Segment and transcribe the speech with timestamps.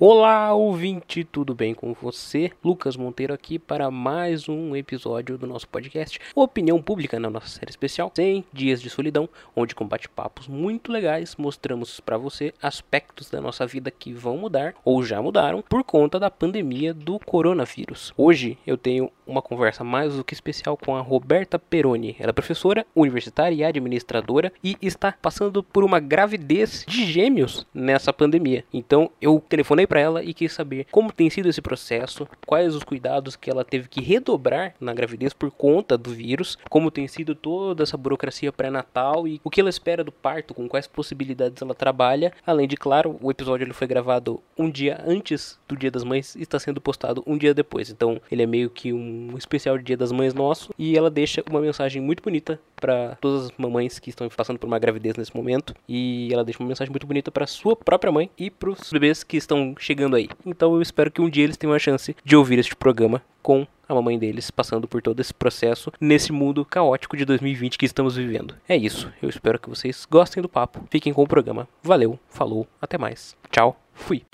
[0.00, 2.50] Olá, ouvinte, tudo bem com você?
[2.64, 7.70] Lucas Monteiro aqui para mais um episódio do nosso podcast Opinião Pública na nossa série
[7.70, 13.40] especial 100 Dias de Solidão, onde com bate-papos muito legais mostramos para você aspectos da
[13.40, 18.12] nossa vida que vão mudar ou já mudaram por conta da pandemia do coronavírus.
[18.16, 22.16] Hoje eu tenho uma conversa mais do que especial com a Roberta Peroni.
[22.18, 28.12] Ela é professora universitária e administradora e está passando por uma gravidez de gêmeos nessa
[28.12, 28.64] pandemia.
[28.72, 32.84] Então eu telefonei para ela e quis saber como tem sido esse processo, quais os
[32.84, 37.34] cuidados que ela teve que redobrar na gravidez por conta do vírus, como tem sido
[37.34, 41.74] toda essa burocracia pré-natal e o que ela espera do parto, com quais possibilidades ela
[41.74, 42.32] trabalha.
[42.46, 46.34] Além de, claro, o episódio ele foi gravado um dia antes do Dia das Mães
[46.34, 47.90] e está sendo postado um dia depois.
[47.90, 51.42] Então ele é meio que um especial de Dia das Mães nosso e ela deixa
[51.48, 55.34] uma mensagem muito bonita para todas as mamães que estão passando por uma gravidez nesse
[55.36, 58.90] momento e ela deixa uma mensagem muito bonita para sua própria mãe e para os
[58.90, 60.28] bebês que estão chegando aí.
[60.44, 63.66] Então eu espero que um dia eles tenham a chance de ouvir este programa com
[63.88, 68.16] a mamãe deles passando por todo esse processo nesse mundo caótico de 2020 que estamos
[68.16, 68.54] vivendo.
[68.68, 69.12] É isso.
[69.22, 70.84] Eu espero que vocês gostem do papo.
[70.90, 71.68] Fiquem com o programa.
[71.82, 73.36] Valeu, falou, até mais.
[73.50, 74.24] Tchau, fui.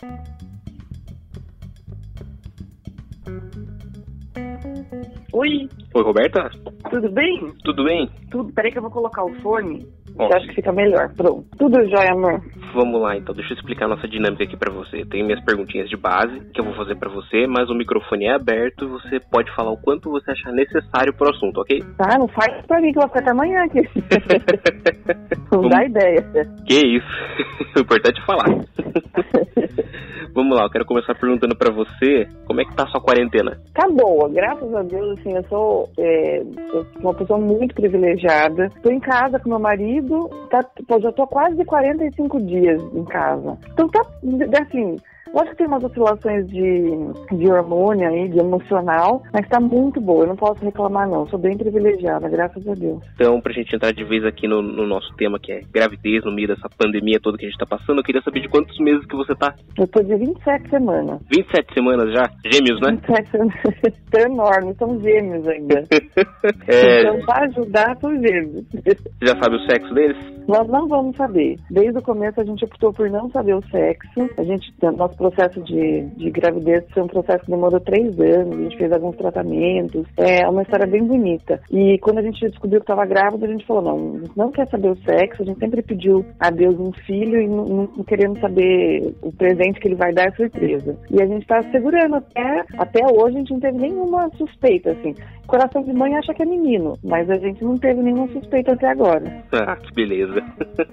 [5.33, 6.51] Oi, Oi, Roberta?
[6.91, 7.47] tudo bem?
[7.65, 8.09] Tudo bem?
[8.31, 8.53] Tudo.
[8.53, 9.87] Peraí que eu vou colocar o fone.
[10.17, 11.09] Que eu acho que fica melhor.
[11.17, 11.45] Pronto.
[11.57, 12.41] Tudo jóia, amor.
[12.75, 13.33] Vamos lá, então.
[13.35, 15.05] Deixa eu explicar a nossa dinâmica aqui pra você.
[15.05, 18.35] Tem minhas perguntinhas de base que eu vou fazer pra você, mas o microfone é
[18.35, 21.81] aberto e você pode falar o quanto você achar necessário pro assunto, ok?
[21.97, 23.81] Tá, não faz pra mim que eu vou ficar até amanhã aqui.
[25.53, 26.27] não Vamos- dá ideia.
[26.67, 27.07] Que isso?
[27.79, 28.49] o importante é falar.
[30.35, 33.59] Vamos lá, eu quero começar perguntando pra você como é que tá a sua quarentena.
[33.75, 36.43] Tá boa, graças a Deus, assim, eu sou, é,
[37.01, 38.71] uma pessoa muito privilegiada.
[38.83, 43.59] Tô em casa com meu marido, tá, pô, já tô quase 45 dias em casa.
[43.73, 44.03] Então tá,
[44.61, 44.97] assim,
[45.33, 50.25] lógico que tem umas oscilações de, de hormônio aí, de emocional, mas tá muito boa,
[50.25, 53.03] eu não posso reclamar não, sou bem privilegiada, graças a Deus.
[53.15, 56.33] Então, pra gente entrar de vez aqui no, no nosso tema, que é gravidez, no
[56.33, 59.05] meio dessa pandemia toda que a gente tá passando, eu queria saber de quantos meses
[59.07, 59.55] que você tá.
[59.79, 61.21] Eu tô de 27 semanas.
[61.33, 62.31] 27 semanas já?
[62.53, 62.93] Gêmeos, né?
[62.93, 63.55] 27 semanas,
[64.11, 65.85] tô enorme, são gêmeos ainda.
[66.67, 68.65] É, Então, para ajudar, são gêmeos.
[68.71, 70.17] você já sabe o sexo deles?
[70.49, 71.57] Nós não vamos saber.
[71.71, 74.29] Desde o começo a gente optou por não saber o sexo.
[74.39, 78.59] A gente, nosso processo de, de gravidez foi um processo que demorou três anos.
[78.59, 80.07] A gente fez alguns tratamentos.
[80.17, 81.61] É uma história bem bonita.
[81.71, 84.89] E quando a gente descobriu que estava grávida, a gente falou não, não quer saber
[84.89, 85.43] o sexo.
[85.43, 89.89] A gente sempre pediu a Deus um filho e não, não, saber o presente que
[89.89, 90.97] ele vai dar é surpresa.
[91.11, 93.37] E a gente está segurando até até hoje.
[93.37, 95.15] A gente não teve nenhuma suspeita assim.
[95.51, 98.89] Coração de mãe acha que é menino, mas a gente não teve nenhuma suspeita até
[98.89, 99.43] agora.
[99.53, 100.41] Ah, que beleza.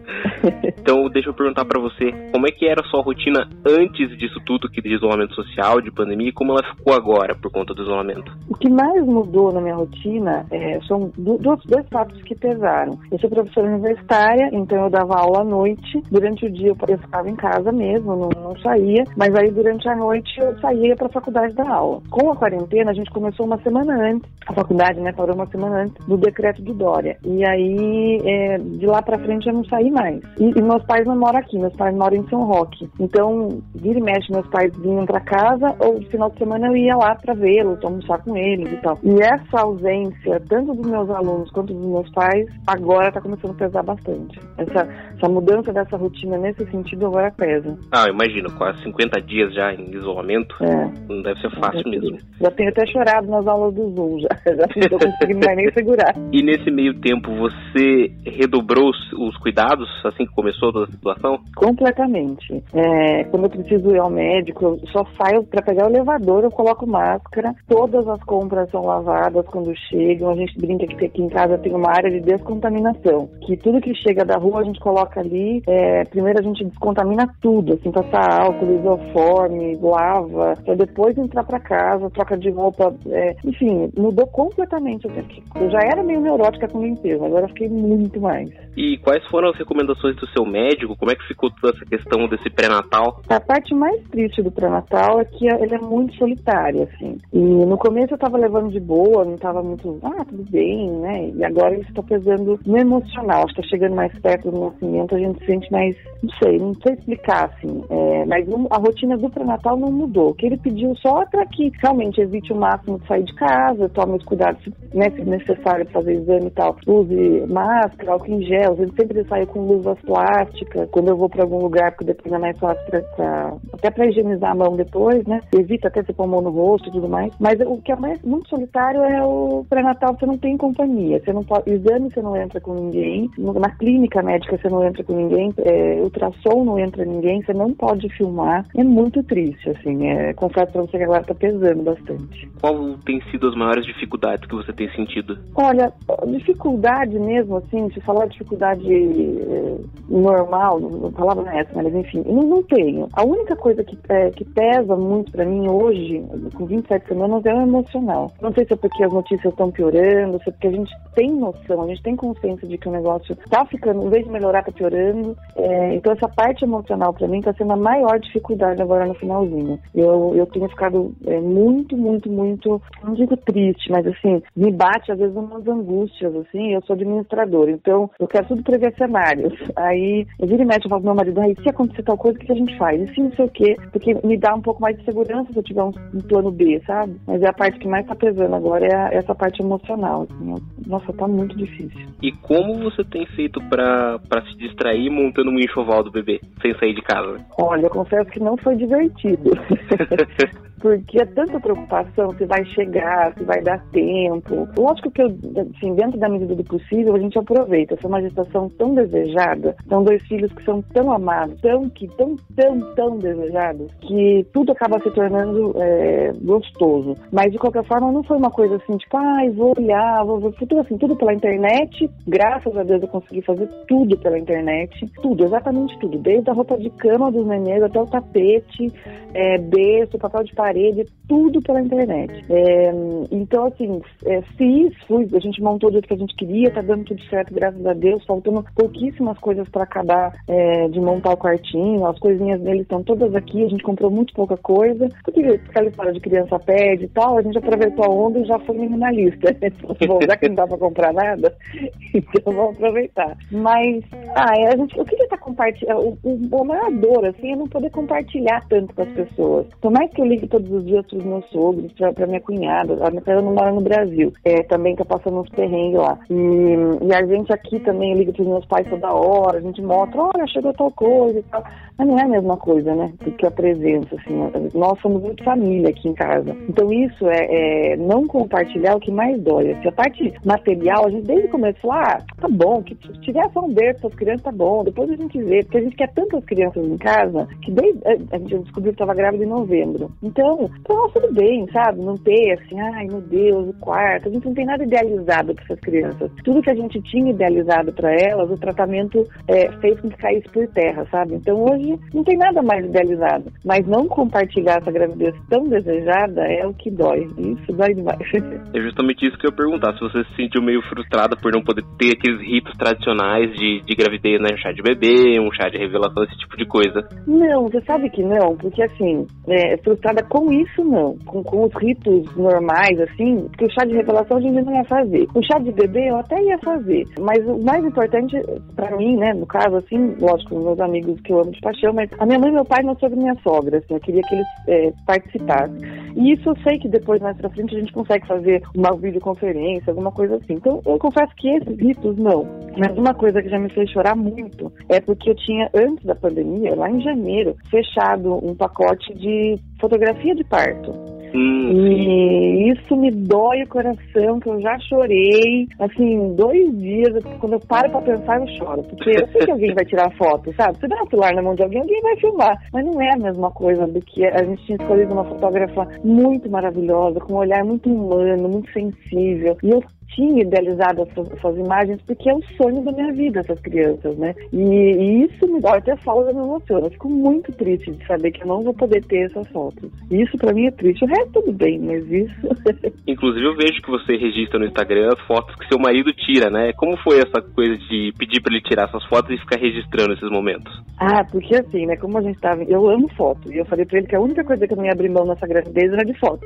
[0.79, 4.39] então, deixa eu perguntar pra você, como é que era a sua rotina antes disso
[4.45, 7.83] tudo, que de isolamento social, de pandemia, e como ela ficou agora por conta do
[7.83, 8.31] isolamento?
[8.50, 12.97] O que mais mudou na minha rotina é, são dois, dois fatos que pesaram.
[13.11, 16.01] Eu sou professora universitária, então eu dava aula à noite.
[16.11, 19.03] Durante o dia eu ficava em casa mesmo, não, não saía.
[19.16, 22.01] Mas aí durante a noite eu saía para a faculdade dar aula.
[22.09, 24.29] Com a quarentena, a gente começou uma semana antes.
[24.47, 27.17] A faculdade, né, parou uma semana antes do decreto do Dória.
[27.25, 30.22] E aí, é, de lá para frente eu não saí mais.
[30.39, 32.89] E, e meus pais não moram aqui, meus pais moram em São Roque.
[32.99, 36.95] Então, vira mexe, meus pais vinham para casa ou no final de semana eu ia
[36.95, 38.97] lá para vê-los, almoçar com eles e tal.
[39.03, 43.56] E essa ausência, tanto dos meus alunos quanto dos meus pais, agora tá começando a
[43.56, 44.40] pesar bastante.
[44.57, 47.78] Essa, essa mudança dessa rotina nesse sentido agora pesa.
[47.91, 50.90] Ah, imagino, quase 50 dias já em isolamento, É.
[51.09, 52.17] não deve ser fácil mesmo.
[52.40, 55.72] Já tenho até chorado nas aulas do Zoom, já, já não tô conseguindo mais nem
[55.73, 56.13] segurar.
[56.31, 61.40] E nesse meio tempo, você redobrou os, os cuidados assim que começou toda a situação?
[61.56, 62.63] Completamente.
[62.73, 66.52] É, quando eu preciso ir ao médico, eu só saio para pegar o elevador, eu
[66.52, 67.53] coloco máscara.
[67.68, 70.30] Todas as compras são lavadas quando chegam.
[70.31, 73.30] A gente brinca que aqui em casa tem uma área de descontaminação.
[73.46, 75.62] Que tudo que chega da rua a gente coloca ali.
[75.68, 81.59] é, primeiro a gente descontamina tudo, assim, passar álcool, isoforme, lava, pra depois entrar para
[81.59, 82.93] casa, troca de roupa.
[83.09, 85.08] é, enfim, mudou completamente.
[85.55, 88.50] Eu já era meio neurótica com limpeza, agora fiquei muito mais.
[88.76, 90.96] E quais foram as recomendações do seu médico?
[90.96, 93.22] Como é que ficou toda essa questão desse pré-natal?
[93.29, 97.17] A parte mais triste do pré-natal é que ele é muito solitário, assim.
[97.34, 101.29] E no começo eu tava levando de boa, não tava muito, ah, tudo bem, né?
[101.35, 103.43] E agora isso tá pesando no emocional.
[103.43, 106.57] Acho que tá chegando mais perto do nascimento, a gente se sente mais, não sei,
[106.59, 107.84] não sei explicar, assim.
[107.89, 110.29] É, mas a rotina do pré-natal não mudou.
[110.29, 113.90] O que ele pediu só para que realmente evite o máximo de sair de casa,
[113.90, 114.61] tome os cuidados,
[114.93, 116.75] né, se necessário fazer exame e tal.
[116.87, 118.75] Use máscara, álcool em gel.
[118.78, 122.37] Eu sempre saio com luvas plásticas quando eu vou para algum lugar, porque depois é
[122.37, 122.83] mais fácil
[123.16, 125.41] para até para higienizar a mão depois, né?
[125.53, 127.32] Evita até você pôr a mão no rosto e tudo mais.
[127.40, 131.22] Mas o que é mais muito solitário é o pré-natal, você não tem companhia.
[131.24, 131.70] Você não pode.
[131.72, 133.29] Exame você não entra com ninguém.
[133.38, 135.53] Na clínica médica você não entra com ninguém.
[135.59, 137.41] É, ultrassom não entra ninguém.
[137.41, 138.66] Você não pode filmar.
[138.76, 140.08] É muito triste, assim.
[140.08, 142.50] É, confesso pra você que agora tá pesando bastante.
[142.59, 145.38] Qual tem sido as maiores dificuldades que você tem sentido?
[145.56, 145.91] Olha,
[146.28, 149.78] dificuldade mesmo, assim, se falar dificuldade é,
[150.09, 153.08] normal, não falava essa, mas enfim, não, não tenho.
[153.14, 156.23] A única coisa que, é, que pesa muito para mim hoje,
[156.55, 158.31] com 27 semanas, é o emocional.
[158.41, 161.31] Não sei se é porque as notícias estão piorando, se é porque a gente tem
[161.31, 164.59] noção, a gente tem consciência de que o negócio está ficando, em vez de melhorar,
[164.59, 165.35] está piorando.
[165.55, 169.79] É, então essa parte emocional para mim está sendo a maior dificuldade agora no finalzinho.
[169.93, 175.11] Eu, eu tenho ficado é, muito, muito, muito, não digo triste, mas assim, me bate
[175.11, 179.53] às vezes umas angústias, assim, eu sou administradora, então eu quero tudo prever cenários.
[179.75, 182.37] Aí eu viro e mexe, eu falo pro meu marido, aí se acontecer tal coisa,
[182.37, 183.01] o que a gente faz?
[183.01, 185.58] E se não sei o quê, porque me dá um pouco mais de segurança se
[185.58, 187.16] eu tiver um, um plano B, sabe?
[187.26, 190.23] Mas é a parte que mais tá pesando agora, é a, essa parte emocional.
[190.23, 190.55] Assim.
[190.85, 192.08] Nossa, tá muito difícil.
[192.22, 196.94] E como você tem feito para se distrair montando um enxoval do bebê, sem sair
[196.94, 197.40] de casa?
[197.59, 199.52] Olha, eu confesso que não foi divertido.
[200.87, 204.67] porque é tanta preocupação se vai chegar, se vai dar tempo.
[204.78, 207.95] Lógico que, eu, assim, dentro da medida do possível, a gente aproveita.
[207.95, 212.07] Essa é uma gestação tão desejada, são dois filhos que são tão amados, tão, que,
[212.16, 217.16] tão, tão, tão desejados, que tudo acaba se tornando é, gostoso.
[217.33, 220.40] Mas, de qualquer forma, não foi uma coisa assim, tipo, ai, ah, vou olhar, vou
[220.40, 222.09] ver tudo assim, tudo pela internet.
[222.25, 225.05] Graças a Deus eu consegui fazer tudo pela internet.
[225.22, 226.17] Tudo, exatamente tudo.
[226.17, 228.93] Desde a roupa de cama dos nenês até o tapete,
[229.33, 232.46] é, berço, papel de parede parede, tudo pela internet.
[232.50, 232.91] É,
[233.32, 236.82] então, assim, é, fiz, fui, a gente montou do jeito que a gente queria, tá
[236.82, 241.38] dando tudo certo, graças a Deus, faltando pouquíssimas coisas para acabar é, de montar o
[241.38, 245.88] quartinho, as coisinhas dele estão todas aqui, a gente comprou muito pouca coisa, porque aquela
[245.88, 249.56] história de criança pede e tal, a gente aproveitou a onda e já foi minimalista.
[250.08, 251.53] Bom, já que não dá para comprar nada,
[252.14, 253.35] então vamos aproveitar.
[253.52, 254.03] Mas,
[254.35, 257.55] ah, é, a gente, eu queria estar compartilhando, o, o, o maior dor, assim, é
[257.55, 259.67] não poder compartilhar tanto com as pessoas.
[259.82, 262.94] Por mais que eu ligue todos os dias para os meus sogros, para minha cunhada.
[263.05, 266.20] A minha cunhada não mora no Brasil, é, também tá passando uns perrengues lá.
[266.29, 269.82] E, e a gente aqui também liga para os meus pais toda hora, a gente
[269.82, 271.63] mostra, olha, chegou tal coisa e tal.
[271.98, 273.12] Mas não é a mesma coisa, né?
[273.24, 274.36] Do que a presença, assim.
[274.75, 276.55] Nós somos muito família aqui em casa.
[276.70, 279.75] Então isso é, é não compartilhar o que mais dói.
[279.82, 283.48] Se a parte material, a gente desde o começo falou, ah, tá bom, que tiver
[283.55, 285.63] um berço para as crianças, tá bom, depois a gente vê.
[285.63, 288.00] Porque a gente quer tantas crianças em casa que desde
[288.31, 290.12] a gente descobriu que estava grávida em novembro.
[290.22, 292.01] Então, então tudo bem, sabe?
[292.01, 294.29] Não ter assim, ai meu Deus, o quarto.
[294.29, 296.31] A gente não tem nada idealizado para essas crianças.
[296.43, 300.50] Tudo que a gente tinha idealizado para elas, o tratamento é, fez com que caísse
[300.50, 301.36] por terra, sabe?
[301.36, 303.51] Então hoje não tem nada mais idealizado.
[303.65, 307.27] Mas não compartilhar essa gravidez tão desejada é o que dói.
[307.38, 308.17] Isso dói demais.
[308.74, 309.93] É justamente isso que eu perguntar.
[309.93, 313.95] Se você se sentiu meio frustrada por não poder ter aqueles ritos tradicionais de, de
[313.95, 314.57] gravidez, né?
[314.57, 317.08] Chá de bebê, um chá de revelação, esse tipo de coisa.
[317.25, 321.18] Não, você sabe que não, porque assim, é, frustrada com isso não.
[321.25, 324.84] Com, com os ritos normais, assim, porque o chá de revelação a gente não ia
[324.86, 325.27] fazer.
[325.34, 327.03] O chá de bebê eu até ia fazer.
[327.20, 328.38] Mas o mais importante
[328.75, 332.10] para mim, né, no caso, assim, lógico, meus amigos que eu amo de paixão, mas
[332.20, 334.91] a minha mãe, meu pai, não sobre minha sogra, assim, eu queria que eles é,
[335.06, 335.77] participassem.
[336.15, 339.91] E isso eu sei que depois, mais pra frente, a gente consegue fazer uma videoconferência,
[339.91, 340.53] alguma coisa assim.
[340.53, 342.46] Então, eu confesso que esses ritos, não.
[342.77, 346.15] Mas uma coisa que já me fez chorar muito é porque eu tinha, antes da
[346.15, 351.17] pandemia, lá em janeiro, fechado um pacote de fotografia de parto.
[351.33, 355.67] Hum, e isso me dói o coração, que eu já chorei.
[355.79, 358.83] Assim, dois dias, quando eu paro pra pensar, eu choro.
[358.83, 360.79] Porque eu sei que alguém vai tirar foto, sabe?
[360.79, 362.57] Você dá um celular na mão de alguém, alguém vai filmar.
[362.71, 366.50] Mas não é a mesma coisa do que a gente tinha escolhido uma fotógrafa muito
[366.50, 369.57] maravilhosa, com um olhar muito humano, muito sensível.
[369.63, 369.83] E eu
[370.15, 374.33] tinha idealizado essas, essas, imagens porque é o sonho da minha vida, essas crianças, né?
[374.51, 376.87] E, e isso me dá até fala me emociona.
[376.87, 379.91] Eu fico muito triste de saber que eu não vou poder ter essas fotos.
[380.09, 381.05] Isso para mim é triste.
[381.05, 382.35] O resto tudo bem, mas isso.
[383.07, 386.73] Inclusive eu vejo que você registra no Instagram as fotos que seu marido tira, né?
[386.73, 390.29] Como foi essa coisa de pedir para ele tirar essas fotos e ficar registrando esses
[390.29, 390.71] momentos?
[390.99, 391.95] Ah, porque assim, né?
[391.97, 392.63] Como a gente tava.
[392.63, 393.51] Eu amo foto.
[393.51, 395.25] E eu falei para ele que a única coisa que eu não ia abrir mão
[395.25, 396.45] nessa gravidez era de foto.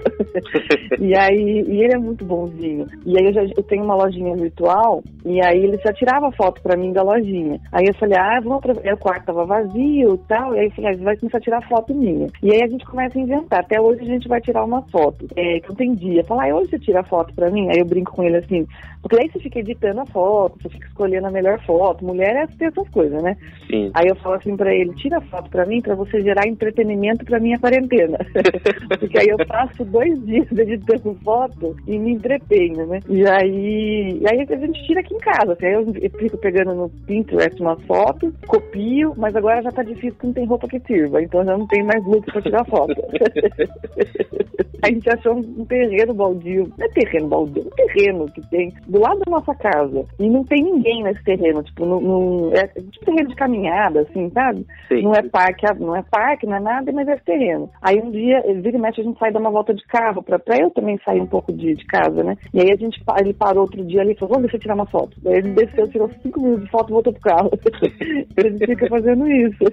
[0.99, 2.85] e aí, e ele é muito bonzinho.
[3.05, 6.61] E aí eu já eu tenho uma lojinha virtual e aí ele já tirava foto
[6.61, 7.59] para mim da lojinha.
[7.71, 10.91] Aí eu falei, ah, vamos o quarto tava vazio e tal, e aí eu falei,
[10.91, 12.27] ah, vai começar a tirar foto minha.
[12.41, 15.27] E aí a gente começa a inventar, até hoje a gente vai tirar uma foto.
[15.35, 17.69] É, que não tem dia, fala, ah, hoje você tira foto para mim?
[17.69, 18.65] Aí eu brinco com ele assim,
[19.01, 22.65] porque aí você fica editando a foto, você fica escolhendo a melhor foto, mulher é
[22.65, 23.35] essas coisas, né?
[23.67, 23.91] Sim.
[23.93, 27.39] Aí eu falo assim para ele, tira foto para mim para você gerar entretenimento para
[27.39, 28.17] minha quarentena.
[28.99, 32.99] porque aí eu passo dois dias editando foto e me entretenho, né?
[33.09, 35.53] E aí, e aí a gente tira aqui em casa.
[35.53, 39.83] Assim, aí eu, eu fico pegando no Pinterest uma foto, copio, mas agora já tá
[39.83, 42.65] difícil porque não tem roupa que sirva, então já não tem mais look para tirar
[42.65, 42.95] foto.
[44.81, 48.73] a gente achou um terreno baldio, não é terreno baldio, é um terreno que tem
[48.87, 50.05] do lado da nossa casa.
[50.19, 54.29] E não tem ninguém nesse terreno, tipo, não, não é tipo terreno de caminhada, assim,
[54.31, 54.65] sabe?
[54.87, 55.03] Sim.
[55.03, 57.69] Não é parque, não é parque, não é nada, mas é terreno.
[57.81, 60.39] Aí um dia, vira e mexe, a gente sai dar uma volta de carro, pra,
[60.39, 62.35] pra eu também sair um pouco de, de casa, né?
[62.53, 64.75] E aí a gente, ele parou outro dia ali e falou, vamos deixa eu tirar
[64.75, 65.17] uma foto.
[65.23, 67.51] Daí ele desceu, tirou cinco minutos de foto e voltou pro carro.
[68.37, 69.63] ele fica fazendo isso.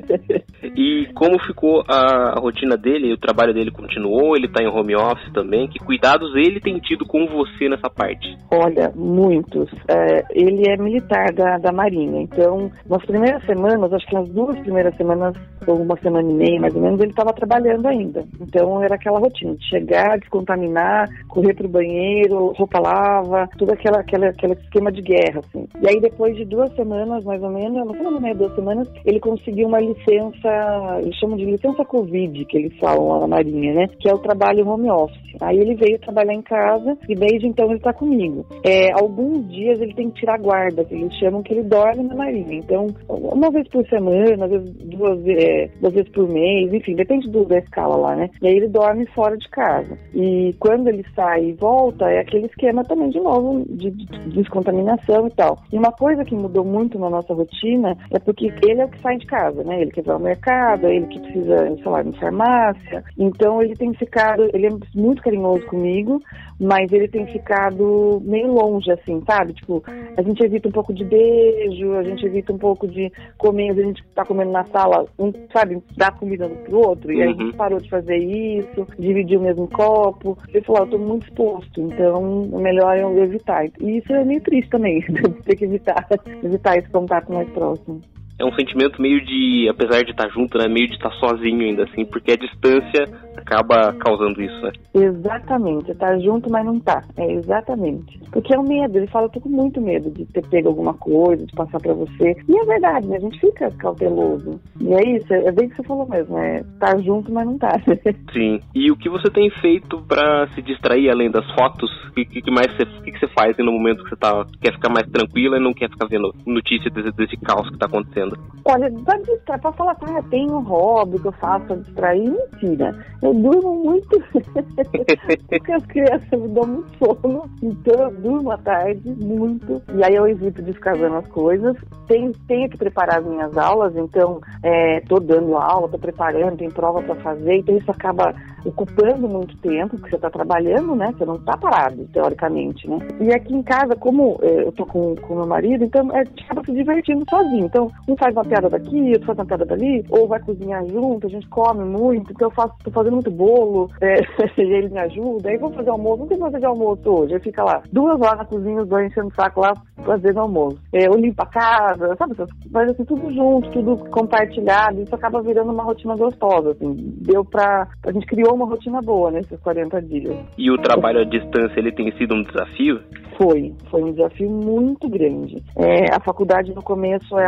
[0.77, 3.13] E como ficou a, a rotina dele?
[3.13, 4.37] O trabalho dele continuou?
[4.37, 5.69] Ele tá em home office também?
[5.69, 8.37] Que cuidados ele tem tido com você nessa parte?
[8.51, 9.71] Olha, muitos.
[9.89, 14.59] É, ele é militar da, da Marinha, então nas primeiras semanas, acho que nas duas
[14.61, 15.35] primeiras semanas,
[15.67, 18.25] ou uma semana e meia mais ou menos, ele estava trabalhando ainda.
[18.41, 24.29] Então era aquela rotina de chegar, descontaminar, correr pro banheiro, roupa lava, tudo aquela, aquela,
[24.29, 25.67] aquele esquema de guerra, assim.
[25.81, 29.21] E aí depois de duas semanas, mais ou menos, uma semana meia, duas semanas, ele
[29.21, 33.89] conseguiu uma licença, eles chamam de licença Covid, que eles falam lá na Marinha, né?
[34.01, 35.29] Que é o trabalho home office.
[35.41, 38.45] Aí ele veio trabalhar em casa e desde então ele está comigo.
[38.65, 42.15] É, alguns dias ele tem que tirar guarda, que eles chamam que ele dorme na
[42.15, 42.55] Marinha.
[42.57, 47.31] Então, uma vez por semana, às vezes duas, é, duas vezes por mês, enfim, depende
[47.31, 48.29] do, da escala lá, né?
[48.43, 49.97] E aí ele dorme fora de casa.
[50.15, 53.38] E quando ele sai e volta, é aquele esquema também, de novo,
[53.69, 55.59] de, de descontaminação e tal.
[55.73, 59.01] E uma coisa que mudou muito na nossa rotina é porque ele é o que
[59.01, 59.81] sai de casa, né?
[59.81, 63.05] Ele que vai ao mercado, é ele que precisa, sei lá, em farmácia.
[63.19, 66.21] Então ele tem ficado, ele é muito carinhoso comigo,
[66.61, 69.53] mas ele tem ficado meio longe, assim, sabe?
[69.53, 69.83] Tipo,
[70.17, 73.75] a gente evita um pouco de beijo, a gente evita um pouco de comer, a
[73.75, 77.33] gente tá comendo na sala, um, sabe, dar comida um pro outro, e aí a
[77.33, 80.37] gente parou de fazer isso, dividir o mesmo copo.
[80.49, 83.67] Ele falou, eu tô muito exposto, então é melhor eu evitar.
[83.81, 85.01] E isso é meio triste também,
[85.45, 86.07] ter que evitar,
[86.43, 88.01] evitar esse contato mais próximo
[88.39, 91.85] é um sentimento meio de, apesar de estar junto, né, meio de estar sozinho ainda
[91.85, 93.05] assim, porque a distância
[93.37, 94.73] acaba causando isso, né?
[94.95, 97.03] Exatamente, tá junto, mas não tá.
[97.17, 98.19] É exatamente.
[98.31, 100.95] Porque é o medo, ele fala, eu tô com muito medo de ter pego alguma
[100.95, 102.37] coisa, de passar para você.
[102.49, 103.17] E é verdade, né?
[103.17, 104.61] A gente fica cauteloso.
[104.81, 107.81] E é isso, é bem que você falou mesmo, é tá junto, mas não tá.
[108.33, 108.61] Sim.
[108.75, 111.91] E o que você tem feito para se distrair além das fotos?
[112.11, 114.73] O que, que, mais você, que, que você faz no momento que você tá, quer
[114.73, 118.28] ficar mais tranquila e não quer ficar vendo notícias desse, desse caos que tá acontecendo?
[118.71, 122.95] Olha, pra distrair, pra falar, ah, tem um hobby que eu faço pra distrair, mentira.
[123.23, 124.09] Eu durmo muito,
[125.49, 130.15] porque as crianças me dão muito sono, então eu durmo à tarde, muito, e aí
[130.15, 131.77] eu evito descasando as coisas.
[132.07, 136.71] Tenho, tenho que preparar as minhas aulas, então é, tô dando aula, tô preparando, tem
[136.71, 141.13] prova para fazer, então isso acaba ocupando muito tempo, porque você está trabalhando, né?
[141.17, 142.99] Você não está parado, teoricamente, né?
[143.21, 146.63] E aqui em casa, como é, eu tô com o meu marido, então é, acaba
[146.65, 147.67] se divertindo sozinho.
[147.67, 151.27] Então, um faz uma piada daqui, outro faz uma piada dali, ou vai cozinhar junto,
[151.27, 154.21] a gente come muito, então eu faço, tô fazendo muito bolo, é,
[154.59, 157.63] ele me ajuda, aí vamos fazer almoço, não tem fazer de almoço hoje, aí fica
[157.63, 159.73] lá duas horas na cozinha, os dois enchendo o saco lá,
[160.05, 160.79] fazendo almoço.
[160.93, 162.35] É, eu limpo a casa, sabe?
[162.73, 166.95] Faz assim, tudo junto, tudo compartilhado, isso acaba virando uma rotina gostosa, assim.
[167.21, 167.89] Deu pra.
[168.07, 170.37] A gente criou uma rotina boa nesses 40 dias.
[170.57, 173.01] E o trabalho à distância, ele tem sido um desafio?
[173.37, 175.63] Foi, foi um desafio muito grande.
[175.77, 177.39] É, a faculdade no começo,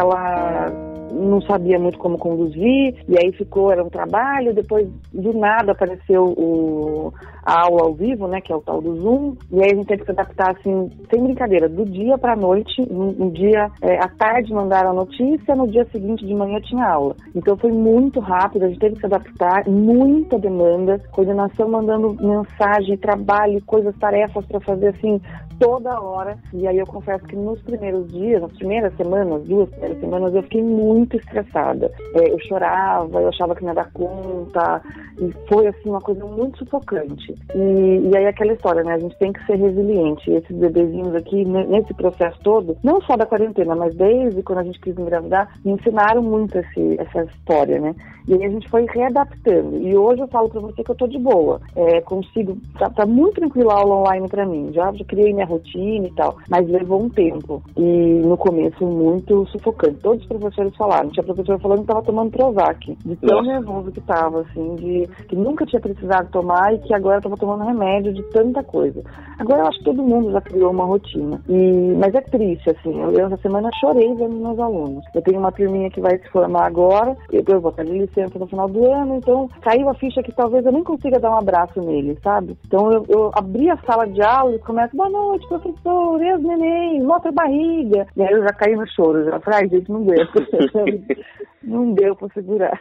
[1.13, 6.25] não sabia muito como conduzir, e aí ficou, era um trabalho, depois do nada apareceu
[6.25, 7.13] o,
[7.45, 9.87] a aula ao vivo, né, que é o tal do Zoom, e aí a gente
[9.87, 13.97] teve que se adaptar, assim, sem brincadeira, do dia para noite, um, um dia, é,
[13.97, 17.17] à tarde mandaram a notícia, no dia seguinte de manhã tinha aula.
[17.35, 22.97] Então foi muito rápido, a gente teve que se adaptar, muita demanda, coordenação mandando mensagem,
[22.97, 25.21] trabalho, coisas, tarefas para fazer, assim,
[25.61, 26.37] toda hora.
[26.55, 30.43] E aí eu confesso que nos primeiros dias, nas primeiras semanas, duas primeiras semanas, eu
[30.43, 31.93] fiquei muito estressada.
[32.15, 34.83] É, eu chorava, eu achava que não ia dar conta,
[35.21, 37.35] e foi assim uma coisa muito sufocante.
[37.55, 38.95] E, e aí aquela história, né?
[38.95, 40.31] A gente tem que ser resiliente.
[40.31, 44.65] E esses bebezinhos aqui, nesse processo todo, não só da quarentena, mas desde quando a
[44.65, 47.95] gente quis engravidar, me ensinaram muito esse, essa história, né?
[48.27, 49.77] E aí a gente foi readaptando.
[49.79, 51.61] E hoje eu falo para você que eu tô de boa.
[51.75, 54.71] É, consigo, tá, tá muito tranquilo a aula online para mim.
[54.73, 56.37] Já, já criei minha rotina e tal.
[56.49, 57.63] Mas levou um tempo.
[57.77, 60.01] E no começo, muito sufocante.
[60.01, 61.11] Todos os professores falaram.
[61.11, 62.97] Tinha professor falando que estava tomando Prozac.
[63.05, 63.53] De tão Nossa.
[63.53, 67.65] nervoso que estava, assim, de que nunca tinha precisado tomar e que agora estava tomando
[67.65, 69.03] remédio de tanta coisa.
[69.39, 71.41] Agora eu acho que todo mundo já criou uma rotina.
[71.49, 73.01] E, mas é triste, assim.
[73.01, 75.05] Eu, essa semana chorei vendo meus alunos.
[75.15, 77.17] Eu tenho uma turminha que vai se formar agora.
[77.33, 80.33] Eu, eu vou estar de licença no final do ano, então caiu a ficha que
[80.33, 82.57] talvez eu nem consiga dar um abraço nele, sabe?
[82.67, 86.43] Então eu, eu abri a sala de aula e começo, boa noite, professor, e os
[86.43, 88.07] neném, mostra a barriga.
[88.17, 90.17] E aí eu já caí no choro, já falei, ai, gente, não deu.
[91.63, 92.81] não deu pra segurar.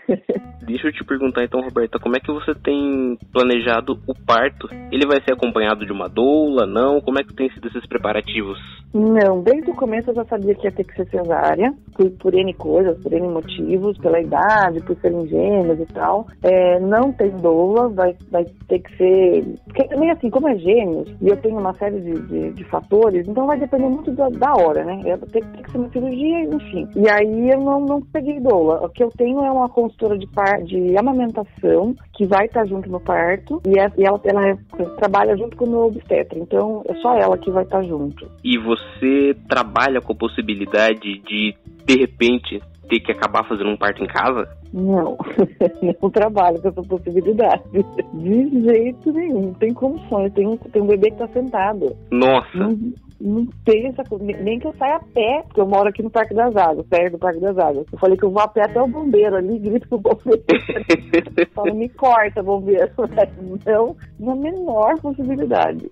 [0.61, 4.69] Deixa eu te perguntar então, Roberta, como é que você tem planejado o parto?
[4.91, 7.01] Ele vai ser acompanhado de uma doula, não?
[7.01, 8.57] Como é que tem sido esses preparativos?
[8.93, 12.33] Não, desde o começo eu já sabia que ia ter que ser cesárea, por, por
[12.33, 16.27] N coisas, por N motivos, pela idade, por serem gêmeos e tal.
[16.41, 19.45] É, não tem doula, vai, vai ter que ser.
[19.65, 23.27] Porque também assim, como é gêmeos, e eu tenho uma série de, de, de fatores,
[23.27, 25.01] então vai depender muito da, da hora, né?
[25.05, 26.87] Eu ter, ter que ser uma cirurgia, enfim.
[26.95, 28.83] E aí eu não, não peguei doula.
[28.83, 32.89] O que eu tenho é uma consultora de, par, de amamentação que vai estar junto
[32.89, 34.57] no parto e, é, e ela, ela,
[34.97, 36.39] trabalha junto com o meu obstetra.
[36.39, 38.29] Então é só ela que vai estar junto.
[38.43, 38.78] E você
[39.47, 41.55] trabalha com a possibilidade de,
[41.85, 44.47] de repente, ter que acabar fazendo um parto em casa?
[44.73, 45.17] Não,
[46.01, 47.63] não trabalho com essa possibilidade.
[48.13, 50.33] De jeito nenhum, tem condições.
[50.33, 51.95] Tem um, tem um bebê que está sentado.
[52.11, 52.57] Nossa!
[52.57, 52.77] Não,
[53.19, 56.09] não tem essa coisa, nem que eu saia a pé, porque eu moro aqui no
[56.09, 57.85] Parque das Águas, perto do Parque das Águas.
[57.91, 60.43] Eu falei que eu vou a pé até o bombeiro ali, grito pro bombeiro.
[61.53, 62.89] Fala, me corta, bombeiro.
[63.59, 65.87] Então, na menor possibilidade.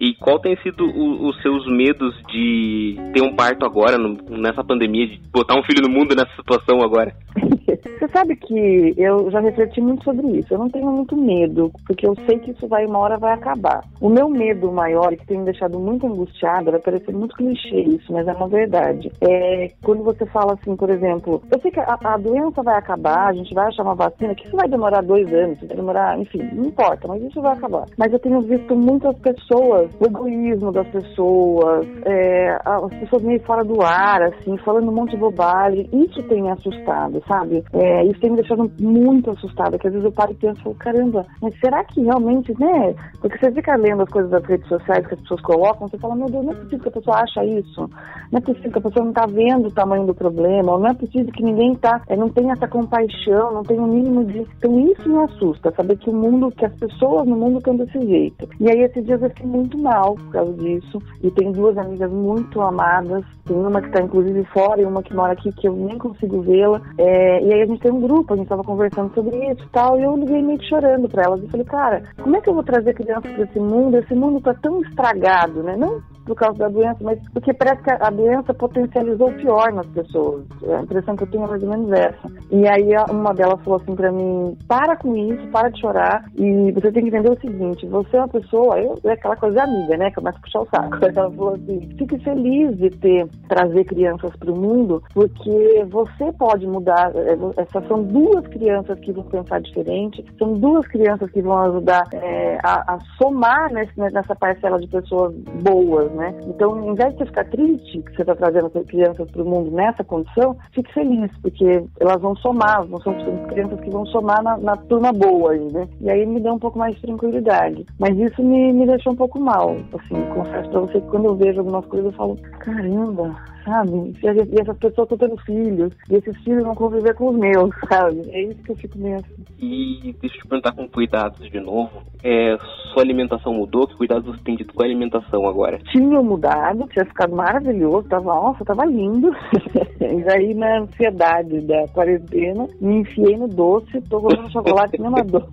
[0.00, 4.64] E qual tem sido o, os seus medos de ter um parto agora, no, nessa
[4.64, 7.14] pandemia, de botar um filho no mundo nessa situação agora?
[7.82, 10.52] Você sabe que eu já refleti muito sobre isso.
[10.52, 13.84] Eu não tenho muito medo, porque eu sei que isso vai uma hora vai acabar.
[14.00, 18.12] O meu medo maior, que tem me deixado muito angustiada, vai parecer muito clichê isso,
[18.12, 19.10] mas é uma verdade.
[19.20, 23.28] É quando você fala assim, por exemplo, eu sei que a, a doença vai acabar,
[23.28, 26.42] a gente vai achar uma vacina, que isso vai demorar dois anos, vai demorar, enfim,
[26.52, 27.86] não importa, mas isso vai acabar.
[27.96, 33.64] Mas eu tenho visto muitas pessoas, o egoísmo das pessoas, é, as pessoas meio fora
[33.64, 35.88] do ar, assim, falando um monte de bobagem.
[35.92, 37.62] Isso tem me assustado, sabe?
[37.72, 41.24] É, isso tem me deixado muito assustada, que às vezes eu paro e penso, caramba,
[41.40, 42.94] mas será que realmente, né?
[43.20, 46.16] Porque você fica lendo as coisas das redes sociais que as pessoas colocam, você fala,
[46.16, 47.88] meu Deus, não é possível que a pessoa acha isso,
[48.32, 50.94] não é possível que a pessoa não está vendo o tamanho do problema, não é
[50.94, 54.46] possível que ninguém tá, é, não tem essa compaixão, não tem o um mínimo de.
[54.58, 58.00] Então isso me assusta, saber que o mundo, que as pessoas no mundo estão desse
[58.00, 58.48] jeito.
[58.58, 62.10] E aí esses dias eu fiquei muito mal por causa disso, e tem duas amigas
[62.10, 65.74] muito amadas, tem uma que está inclusive fora e uma que mora aqui que eu
[65.74, 69.12] nem consigo vê-la, é, e aí a gente tem um grupo, a gente estava conversando
[69.14, 71.42] sobre isso e tal, e eu liguei meio chorando para elas.
[71.42, 73.96] E falei, cara, como é que eu vou trazer crianças para esse mundo?
[73.96, 75.76] Esse mundo tá tão estragado, né?
[75.76, 80.44] Não por causa da doença, mas porque parece que a doença potencializou pior nas pessoas.
[80.62, 82.30] A impressão que eu tenho é mais ou menos essa.
[82.52, 86.24] E aí uma delas falou assim para mim: para com isso, para de chorar.
[86.36, 89.64] E você tem que entender o seguinte: você é uma pessoa, eu, é aquela coisa
[89.64, 90.12] amiga, né?
[90.12, 90.98] Começa a puxar o saco.
[91.04, 96.64] Ela falou assim: fique feliz de ter, trazer crianças para o mundo, porque você pode
[96.64, 97.10] mudar.
[97.16, 102.06] É, essas são duas crianças que vão pensar diferente, são duas crianças que vão ajudar
[102.12, 106.34] é, a, a, somar nesse, nessa parcela de pessoas boas, né?
[106.46, 109.70] Então, em vez de você ficar triste que você está trazendo crianças para o mundo
[109.70, 114.58] nessa condição, fique feliz, porque elas vão somar, são, são crianças que vão somar na,
[114.58, 115.88] na, turma boa aí, né?
[116.00, 117.86] E aí me dá um pouco mais de tranquilidade.
[117.98, 121.36] Mas isso me, me deixou um pouco mal, assim, confesso para você que quando eu
[121.36, 124.14] vejo algumas coisas eu falo, caramba, sabe?
[124.22, 128.22] E essas pessoas estão tendo filhos, e esses filhos vão conviver com os meus, sabe?
[128.30, 129.44] É isso que eu fico meio assim.
[129.58, 132.02] E deixa eu te perguntar com cuidados de novo.
[132.22, 132.56] É,
[132.92, 133.86] sua alimentação mudou?
[133.86, 135.78] Que cuidados você tem tido com a alimentação agora?
[135.92, 139.30] Tinha mudado, tinha ficado maravilhoso, tava, nossa, tava lindo.
[140.00, 145.22] e aí, na ansiedade da quarentena, me enfiei no doce, tô comendo chocolate nem uma
[145.22, 145.44] doce.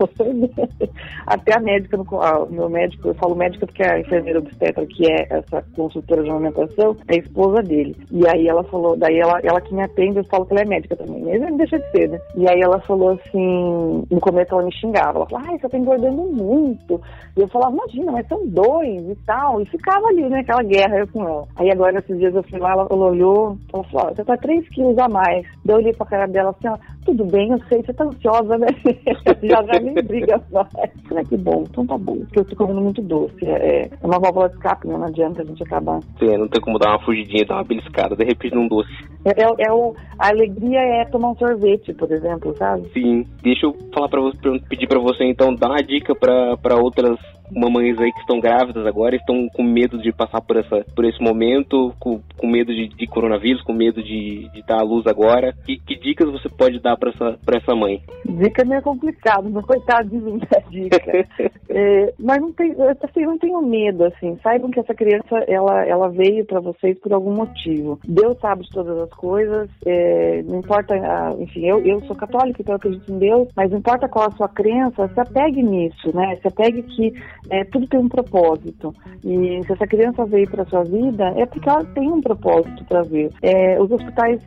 [1.25, 5.27] Até a médica, o meu médico, eu falo médica porque a enfermeira obstetra, que é
[5.29, 7.95] essa consultora de alimentação, é a esposa dele.
[8.11, 10.65] E aí ela falou, daí ela, ela que me atende, eu falo que ela é
[10.65, 12.19] médica também, mas não deixa de ser, né?
[12.35, 15.77] E aí ela falou assim, no começo ela me xingava, ela falou, ai, você tá
[15.77, 17.01] engordando muito.
[17.35, 19.61] E eu falava, imagina, mas são dois e tal.
[19.61, 21.47] E ficava ali, né, aquela guerra eu com ela.
[21.55, 24.67] Aí agora, esses dias eu fui lá, ela, ela olhou, ela falou, você tá três
[24.69, 25.45] quilos a mais.
[25.65, 28.57] Daí eu olhei pra cara dela assim, ó, tudo bem, eu sei, você tá ansiosa,
[28.57, 28.67] né?
[29.41, 30.67] já já nem briga mais.
[31.07, 33.45] Falei, que bom, então tá bom, porque eu tô comendo muito doce.
[33.45, 34.97] É, é uma válvula de escape, né?
[34.97, 36.01] Não adianta a gente acabar.
[36.19, 38.91] Sim, não tem como dar uma fugidinha, dar uma beliscada, de repente num doce.
[39.23, 42.89] É, é, é o, a alegria é tomar um sorvete, por exemplo, sabe?
[42.93, 43.25] Sim.
[43.41, 47.17] Deixa eu falar para você, pedir para você então dar uma dica para outras
[47.51, 51.21] mamães aí que estão grávidas agora estão com medo de passar por, essa, por esse
[51.21, 55.53] momento, com, com medo de, de coronavírus, com medo de, de dar à luz agora.
[55.65, 58.01] Que, que dicas você pode dar para essa, essa mãe?
[58.25, 61.27] Dica meio complicado, mas coitado de mim da dica.
[61.77, 64.35] é, mas não tem, assim, não tenho medo, assim.
[64.41, 67.99] Saibam que essa criança, ela, ela veio para vocês por algum motivo.
[68.03, 70.95] Deus sabe de todas as coisas, é, não importa,
[71.37, 74.31] enfim, eu, eu sou católica, então eu acredito em Deus, mas não importa qual a
[74.31, 76.35] sua crença, se apegue nisso, né?
[76.41, 77.13] Se apegue que
[77.51, 78.91] é, tudo tem um propósito.
[79.23, 83.03] E se essa criança veio para sua vida, é porque ela tem um propósito para
[83.03, 83.29] ver.
[83.43, 84.41] É, os hospitais,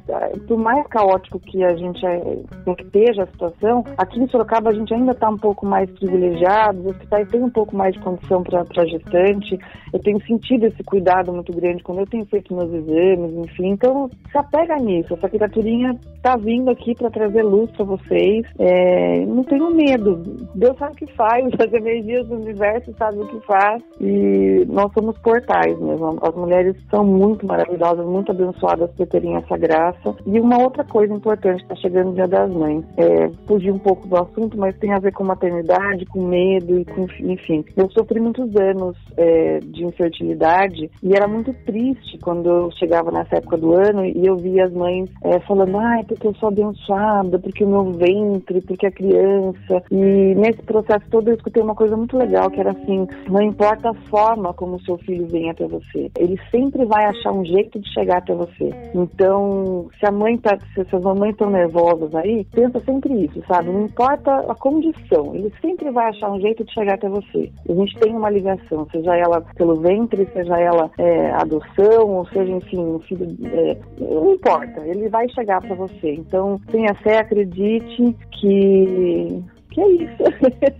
[0.48, 2.38] por mais caótico que a gente é,
[2.80, 6.86] esteja a situação, aqui em Sorocaba a gente ainda está um pouco mais privilegiado, os
[6.86, 9.58] hospitais têm um pouco mais de condição para gestante.
[9.92, 13.70] Eu tenho sentido esse cuidado muito grande quando eu tenho feito meus exames, enfim.
[13.70, 15.14] Então, se apega nisso.
[15.14, 18.46] Essa criaturinha está vindo aqui para trazer luz para vocês.
[18.58, 20.22] É, não tenho medo.
[20.54, 24.92] Deus sabe o que faz, as energias do universo sabe o que faz e nós
[24.92, 26.18] somos portais mesmo.
[26.22, 30.16] As mulheres são muito maravilhosas, muito abençoadas por terem essa graça.
[30.26, 34.06] E uma outra coisa importante, está chegando o Dia das Mães, é fugir um pouco
[34.06, 37.64] do assunto, mas tem a ver com maternidade, com medo e com, enfim.
[37.76, 43.36] Eu sofri muitos anos é, de infertilidade e era muito triste quando eu chegava nessa
[43.36, 47.38] época do ano e eu via as mães é, falando, ai, porque eu sou abençoada,
[47.38, 49.82] porque o meu ventre, porque a criança.
[49.90, 53.90] E nesse processo todo eu escutei uma coisa muito legal, que era assim, não importa
[53.90, 57.78] a forma como o seu filho vem até você, ele sempre vai achar um jeito
[57.78, 58.70] de chegar até você.
[58.94, 63.70] Então, se a mãe tá, se as mamães estão nervosas aí, pensa sempre isso, sabe?
[63.70, 67.50] Não importa a condição, ele sempre vai achar um jeito de chegar até você.
[67.68, 72.50] A gente tem uma ligação, seja ela pelo ventre, seja ela é, adoção, ou seja,
[72.50, 76.14] enfim, um filho, é, não importa, ele vai chegar para você.
[76.14, 80.22] Então, tenha fé, acredite que que é isso.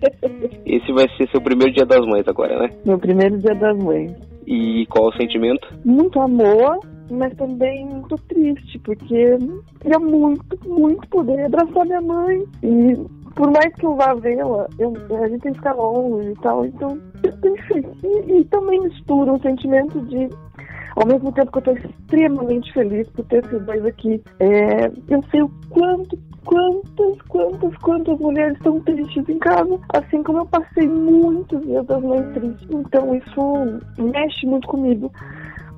[0.67, 2.71] Esse vai ser seu primeiro dia das mães agora, né?
[2.85, 4.13] Meu primeiro dia das mães.
[4.47, 5.67] E qual o sentimento?
[5.85, 9.39] Muito amor, mas também muito triste, porque
[9.81, 12.45] queria muito, muito poder abraçar minha mãe.
[12.63, 12.97] E
[13.41, 16.67] por mais que eu vá vê-la, a gente tem que ficar longe e tal.
[16.67, 16.99] Então.
[18.03, 20.29] E, e também mistura o sentimento de
[20.97, 25.23] ao mesmo tempo que eu estou extremamente feliz por ter esses dois aqui, é, eu
[25.31, 30.89] sei o quanto quantas, quantas, quantas mulheres estão tristes em casa, assim como eu passei
[30.89, 32.69] muitos dias das mães tristes.
[32.71, 35.13] Então isso mexe muito comigo.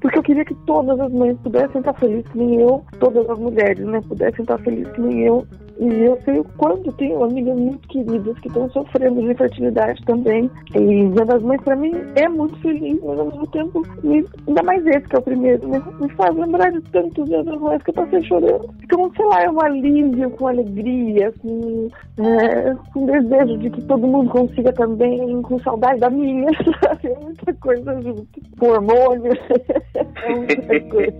[0.00, 3.86] Porque eu queria que todas as mães pudessem estar felizes nem eu, todas as mulheres,
[3.86, 5.46] né, pudessem estar felizes nem eu,
[5.78, 10.50] e eu sei o quanto tenho amigas muito queridas que estão sofrendo de infertilidade também.
[10.74, 14.62] E Dia das Mães, para mim, é muito feliz, mas ao mesmo tempo, me, ainda
[14.62, 15.82] mais esse que é o primeiro, né?
[16.00, 18.70] me faz lembrar de tantos Dias das Mães que eu passei chorando.
[18.82, 24.06] Então, sei lá, é um alívio, com alegria, com, é, com desejo de que todo
[24.06, 26.48] mundo consiga também, com saudade da minha,
[26.82, 27.08] sabe?
[27.08, 28.26] É muita coisa junto.
[28.58, 29.32] Com hormônio,
[29.94, 31.12] é muita coisa.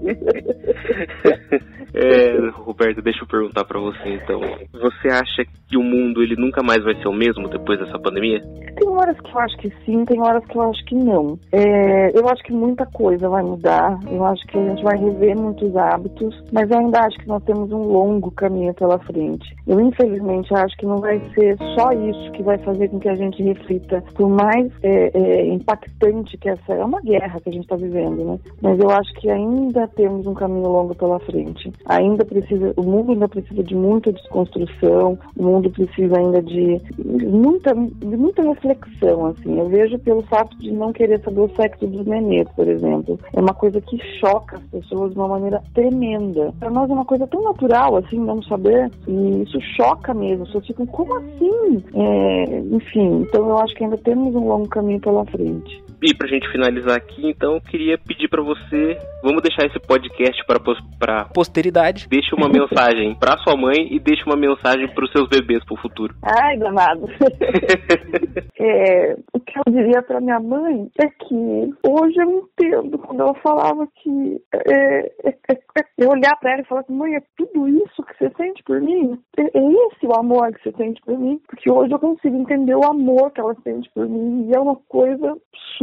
[1.95, 4.41] É, Roberto, deixa eu perguntar para você então.
[4.73, 8.41] Você acha que o mundo ele nunca mais vai ser o mesmo depois dessa pandemia?
[8.77, 11.39] Tem horas que eu acho que sim, tem horas que eu acho que não.
[11.53, 15.37] É, eu acho que muita coisa vai mudar, eu acho que a gente vai rever
[15.37, 19.55] muitos hábitos, mas eu ainda acho que nós temos um longo caminho pela frente.
[19.67, 23.15] Eu infelizmente acho que não vai ser só isso que vai fazer com que a
[23.15, 27.65] gente reflita, por mais é, é, impactante que essa é uma guerra que a gente
[27.65, 28.39] está vivendo, né?
[28.63, 33.13] Mas eu acho que ainda temos um caminho longo pela frente ainda precisa, o mundo
[33.13, 39.59] ainda precisa de muita desconstrução, o mundo precisa ainda de muita, de muita reflexão, assim.
[39.59, 43.19] Eu vejo pelo fato de não querer saber o sexo dos nenês, por exemplo.
[43.33, 46.53] É uma coisa que choca as pessoas de uma maneira tremenda.
[46.59, 50.43] Para nós é uma coisa tão natural, assim, não saber, e isso choca mesmo.
[50.43, 51.85] As pessoas ficam, como assim?
[51.95, 55.83] É, enfim, então eu acho que ainda temos um longo caminho pela frente.
[56.03, 60.45] E pra gente finalizar aqui, então, eu queria pedir para você, vamos deixar esse podcast
[60.45, 60.59] para
[60.99, 62.09] para posteridade.
[62.09, 65.77] Deixe uma mensagem para sua mãe e deixe uma mensagem para os seus bebês pro
[65.77, 66.15] futuro.
[66.23, 67.07] Ai, danado.
[68.59, 73.35] é, o que eu diria para minha mãe é que hoje eu entendo quando ela
[73.35, 77.23] falava que é, é, é, é eu olhar para ela e falar assim, mãe, é
[77.37, 79.19] tudo isso que você sente por mim?
[79.39, 81.41] É, é, esse o amor que você sente por mim?
[81.47, 84.77] Porque hoje eu consigo entender o amor que ela sente por mim e é uma
[84.89, 85.37] coisa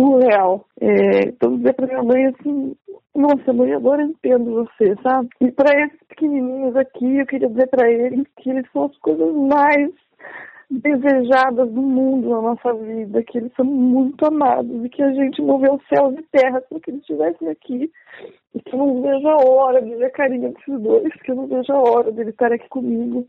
[0.09, 0.65] surreal.
[0.81, 2.75] É, então dizer para minha mãe assim,
[3.15, 5.29] nossa mãe, agora eu entendo você, sabe?
[5.41, 9.33] E para esses pequenininhos aqui, eu queria dizer para eles que eles são as coisas
[9.35, 9.91] mais
[10.69, 15.41] desejadas do mundo na nossa vida, que eles são muito amados e que a gente
[15.41, 17.91] moveu céus e terras para que eles estivessem aqui
[18.53, 21.35] e que eu não vejo a hora de ver a carinha desses dois, que eu
[21.35, 23.27] não vejo a hora deles estarem aqui comigo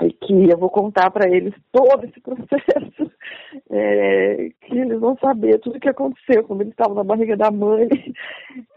[0.00, 3.12] e que eu vou contar para eles todo esse processo,
[3.70, 7.50] é, que eles vão saber tudo o que aconteceu quando eles estavam na barriga da
[7.50, 7.86] mãe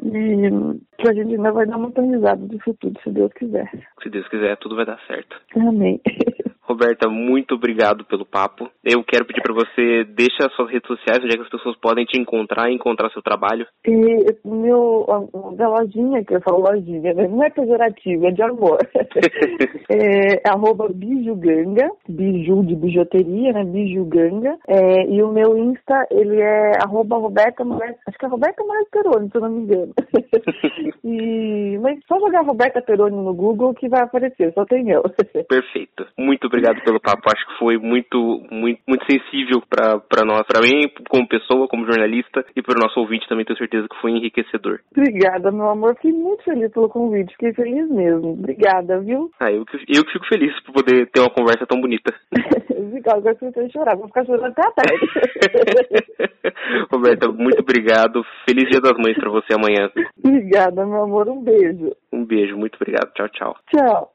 [0.04, 0.50] e
[0.98, 3.70] que a gente ainda vai dar uma risada do futuro, se Deus quiser.
[4.04, 5.42] Se Deus quiser, tudo vai dar certo.
[5.56, 6.02] Amém.
[6.68, 8.70] Roberta, muito obrigado pelo papo.
[8.84, 12.06] Eu quero pedir para você deixa suas redes sociais, onde é que as pessoas podem
[12.06, 13.68] te encontrar e encontrar seu trabalho.
[13.88, 15.06] E meu
[15.56, 17.28] da lojinha que eu falo lojinha, né?
[17.28, 18.78] não é pejorativo, é de amor.
[19.90, 23.64] é, arroba bijuganga, biju de bijuteria, né?
[23.64, 24.58] Bijuganga.
[24.68, 27.64] É, e o meu Insta, ele é arroba Roberta
[28.08, 29.94] acho que é Roberta Moraes Peroni, se eu não me engano.
[31.04, 35.04] e, mas só jogar Roberta Peroni no Google que vai aparecer, só tem eu.
[35.48, 36.08] Perfeito.
[36.18, 37.28] Muito obrigado pelo papo.
[37.28, 42.46] Acho que foi muito, muito, muito sensível para nós, para mim, como pessoa, como jornalista,
[42.56, 43.46] e para o nosso ouvinte também.
[43.46, 44.80] Tenho certeza que foi enriquecedor.
[44.96, 45.96] Obrigada, meu amor.
[45.96, 47.34] Fiquei muito feliz pelo convite.
[47.34, 48.32] Fiquei feliz mesmo.
[48.32, 49.30] Obrigada, viu?
[49.40, 52.14] Ah, eu, eu que fico feliz por poder ter uma conversa tão bonita.
[52.76, 53.96] Obrigada, agora você vai chorar.
[53.98, 55.06] Vou ficar chorando até a tarde.
[56.92, 58.24] Roberta, muito obrigado.
[58.48, 59.90] Feliz Dia das Mães para você amanhã.
[60.24, 61.28] Obrigada, meu amor.
[61.28, 61.92] Um beijo.
[62.12, 62.58] Um beijo.
[62.58, 63.12] Muito obrigado.
[63.14, 63.56] Tchau, tchau.
[63.74, 64.15] Tchau.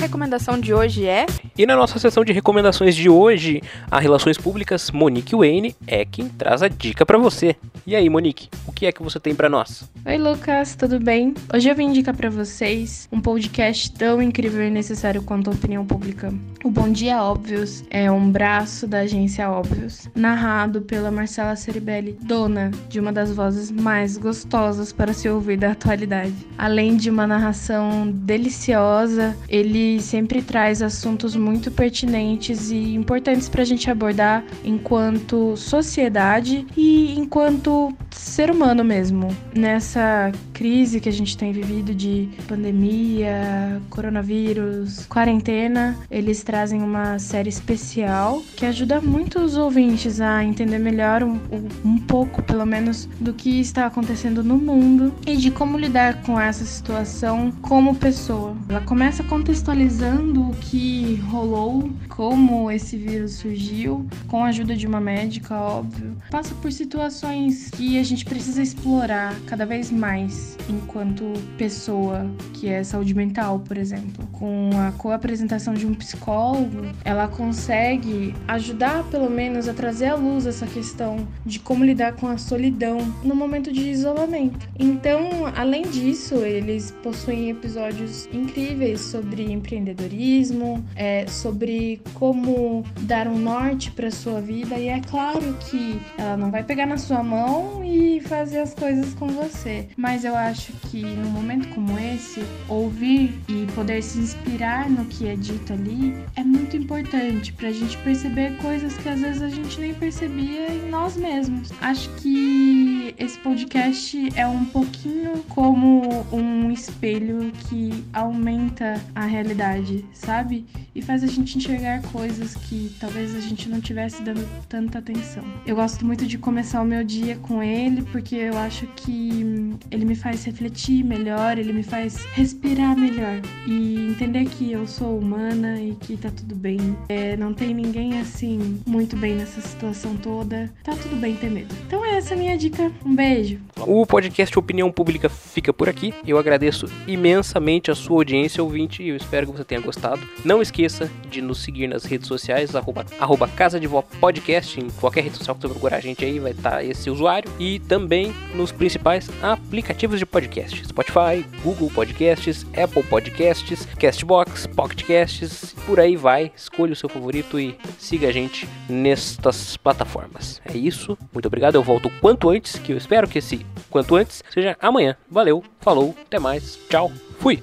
[0.00, 1.26] Recomendação de hoje é.
[1.58, 3.60] E na nossa sessão de recomendações de hoje,
[3.90, 7.54] a Relações Públicas Monique Wayne é quem traz a dica para você.
[7.86, 9.90] E aí, Monique, o que é que você tem para nós?
[10.06, 11.34] Oi, Lucas, tudo bem?
[11.52, 15.84] Hoje eu vim indicar para vocês um podcast tão incrível e necessário quanto a opinião
[15.84, 16.32] pública.
[16.64, 22.70] O Bom Dia Óbvios é um braço da agência Óbvios, narrado pela Marcela Ceribelli, dona
[22.88, 26.34] de uma das vozes mais gostosas para se ouvir da atualidade.
[26.56, 33.64] Além de uma narração deliciosa, ele sempre traz assuntos muito pertinentes e importantes para a
[33.64, 39.34] gente abordar enquanto sociedade e enquanto ser humano mesmo.
[39.54, 47.48] Nessa crise que a gente tem vivido de pandemia, coronavírus, quarentena, eles trazem uma série
[47.48, 51.38] especial que ajuda muito os ouvintes a entender melhor um,
[51.84, 56.38] um pouco, pelo menos, do que está acontecendo no mundo e de como lidar com
[56.38, 58.54] essa situação como pessoa.
[58.68, 64.86] Ela começa contextualizando analisando o que rolou, como esse vírus surgiu, com a ajuda de
[64.86, 66.18] uma médica, óbvio.
[66.30, 72.84] Passa por situações que a gente precisa explorar cada vez mais enquanto pessoa, que é
[72.84, 74.26] saúde mental, por exemplo.
[74.32, 80.44] Com a co-apresentação de um psicólogo, ela consegue ajudar, pelo menos, a trazer à luz
[80.44, 84.68] essa questão de como lidar com a solidão no momento de isolamento.
[84.78, 93.90] Então, além disso, eles possuem episódios incríveis sobre empreendedorismo, é, sobre como dar um norte
[93.92, 98.20] para sua vida e é claro que ela não vai pegar na sua mão e
[98.20, 103.66] fazer as coisas com você, mas eu acho que num momento como esse, ouvir e
[103.74, 108.56] poder se inspirar no que é dito ali é muito importante para a gente perceber
[108.58, 111.70] coisas que às vezes a gente nem percebia em nós mesmos.
[111.80, 116.02] Acho que esse podcast é um pouquinho como
[116.32, 120.64] um espelho que aumenta a realidade sabe?
[120.94, 125.42] E faz a gente enxergar coisas que talvez a gente não tivesse dando tanta atenção.
[125.66, 130.04] Eu gosto muito de começar o meu dia com ele porque eu acho que ele
[130.04, 135.80] me faz refletir melhor, ele me faz respirar melhor e entender que eu sou humana
[135.80, 136.96] e que tá tudo bem.
[137.08, 140.72] É, não tem ninguém assim muito bem nessa situação toda.
[140.82, 141.74] Tá tudo bem ter medo.
[141.86, 142.90] Então é essa a minha dica.
[143.10, 143.58] Um beijo.
[143.80, 146.14] O podcast Opinião Pública fica por aqui.
[146.24, 150.20] Eu agradeço imensamente a sua audiência, ouvinte, e eu espero que você tenha gostado.
[150.44, 154.88] Não esqueça de nos seguir nas redes sociais, arroba, arroba Casa de Vó Podcast, em
[154.90, 157.50] qualquer rede social que você procurar a gente aí, vai estar tá esse usuário.
[157.58, 165.74] E também nos principais aplicativos de podcast: Spotify, Google Podcasts, Apple Podcasts, Castbox, Pocket Casts,
[165.84, 166.52] por aí vai.
[166.54, 170.62] Escolha o seu favorito e siga a gente nestas plataformas.
[170.64, 171.74] É isso, muito obrigado.
[171.74, 175.16] Eu volto quanto antes, que eu espero que esse quanto antes seja amanhã.
[175.28, 177.62] Valeu, falou, até mais, tchau, fui!